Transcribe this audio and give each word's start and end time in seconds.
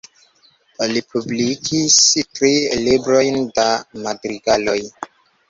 Li 0.91 1.03
publikis 1.11 1.97
tri 2.39 2.49
librojn 2.87 3.39
da 3.61 3.69
madrigaloj. 4.09 4.77